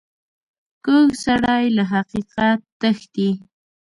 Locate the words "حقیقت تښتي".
1.93-3.29